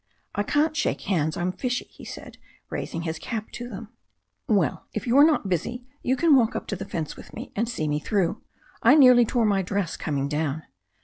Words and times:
"I 0.33 0.41
can't 0.41 0.75
shake 0.75 1.01
hands, 1.01 1.37
I'm 1.37 1.51
fishy," 1.51 1.85
he 1.91 2.03
said, 2.05 2.39
raising 2.71 3.03
his 3.03 3.19
cap 3.19 3.51
to 3.51 3.69
them. 3.69 3.89
"Well, 4.47 4.87
if 4.93 5.05
you 5.05 5.15
are 5.17 5.23
not 5.23 5.47
busy 5.47 5.85
you 6.01 6.15
can 6.15 6.35
walk 6.35 6.55
up 6.55 6.65
to 6.69 6.75
the 6.75 6.85
fence 6.85 7.15
with 7.15 7.35
me, 7.35 7.51
and 7.55 7.69
see 7.69 7.87
me 7.87 7.99
through. 7.99 8.41
I 8.81 8.95
nearly 8.95 9.25
tore 9.27 9.45
my 9.45 9.61
dress 9.61 9.95
com 9.97 10.17
ing 10.17 10.27
down." 10.27 10.63